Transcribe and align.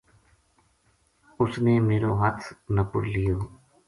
اُس 1.41 1.53
نے 1.63 1.73
میرو 1.87 2.11
ہتھ 2.21 2.45
نَپڑ 2.75 3.03
لیو 3.13 3.37